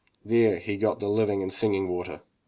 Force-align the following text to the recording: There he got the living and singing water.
There 0.25 0.57
he 0.57 0.77
got 0.77 0.99
the 0.99 1.07
living 1.07 1.43
and 1.43 1.53
singing 1.53 1.87
water. 1.87 2.23